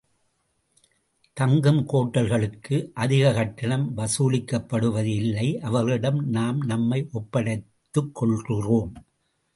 [1.33, 8.93] தங்கும் ஹோட்டல்களுக்கு அதிகக் கட்டணம் வசூலிக்கப்படுவது இல்லை, அவர்களிடம் நாம் நம்மை ஒப்படைத்துக் கொள்கிறோம்.